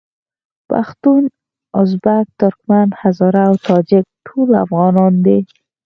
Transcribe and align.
پښتون، 0.69 1.23
ازبک، 1.81 2.27
ترکمن، 2.39 2.87
هزاره 3.01 3.41
او 3.49 3.55
تاجک 3.67 4.05
ټول 4.27 4.49
افغانان 4.65 5.13
دي. 5.25 5.39